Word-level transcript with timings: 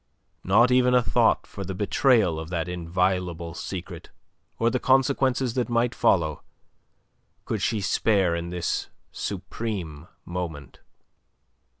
Not 0.43 0.71
even 0.71 0.95
a 0.95 1.03
thought 1.03 1.45
for 1.45 1.63
the 1.63 1.75
betrayal 1.75 2.39
of 2.39 2.49
that 2.49 2.67
inviolable 2.67 3.53
secret, 3.53 4.09
or 4.57 4.71
the 4.71 4.79
consequences 4.79 5.53
that 5.53 5.69
might 5.69 5.93
follow, 5.93 6.41
could 7.45 7.61
she 7.61 7.81
spare 7.81 8.35
in 8.35 8.49
this 8.49 8.89
supreme 9.11 10.07
moment. 10.25 10.79